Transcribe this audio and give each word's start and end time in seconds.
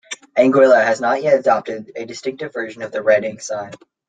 Anguilla 0.35 0.83
has 0.83 0.99
not 0.99 1.21
yet 1.21 1.39
adopted 1.39 1.91
a 1.95 2.05
distinctive 2.05 2.51
version 2.51 2.81
of 2.81 2.91
the 2.91 3.03
Red 3.03 3.23
Ensign. 3.23 3.69